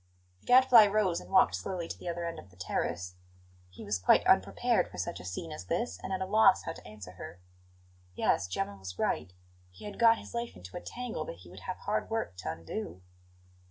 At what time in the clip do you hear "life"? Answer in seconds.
10.33-10.55